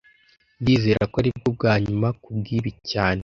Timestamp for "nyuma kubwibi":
1.85-2.71